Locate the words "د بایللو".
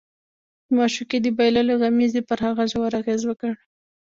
1.21-1.79